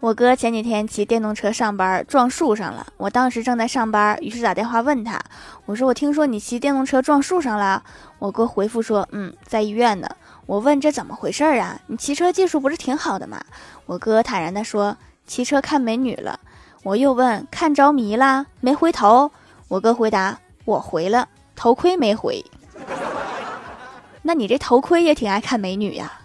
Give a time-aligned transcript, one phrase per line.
[0.00, 5.20] 我哥前几天骑电动车上班撞树上了，我当时正在上班，于是打电话问他，
[5.66, 7.82] 我说我听说你骑电动车撞树上了。
[8.18, 10.08] 我哥回复说，嗯，在医院呢。
[10.46, 11.78] 我问这怎么回事啊？
[11.86, 13.38] 你骑车技术不是挺好的吗？
[13.84, 16.40] 我哥坦然地说，骑车看美女了。
[16.82, 19.30] 我又问看着迷啦，没回头。
[19.68, 22.42] 我哥回答，我回了，头盔没回。
[24.22, 26.19] 那你这头盔也挺爱看美女呀？